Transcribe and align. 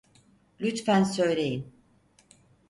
Lütfen 0.59 1.03
söyleyin. 1.03 1.73